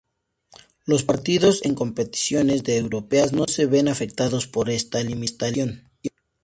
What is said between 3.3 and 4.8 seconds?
no se ven afectados por